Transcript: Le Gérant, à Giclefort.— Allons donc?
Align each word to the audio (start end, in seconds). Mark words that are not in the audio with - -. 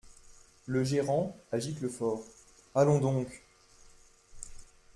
Le 0.65 0.83
Gérant, 0.83 1.37
à 1.51 1.59
Giclefort.— 1.59 2.23
Allons 2.73 2.97
donc? 2.97 3.27